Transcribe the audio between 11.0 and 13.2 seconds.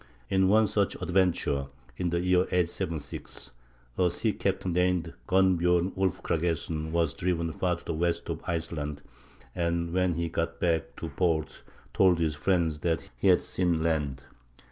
port told his friends that